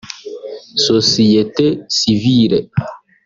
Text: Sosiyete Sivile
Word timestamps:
Sosiyete 0.85 1.65
Sivile 1.95 2.57